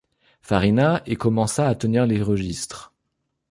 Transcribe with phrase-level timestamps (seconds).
[0.41, 2.91] Farina et commença à tenir les registres.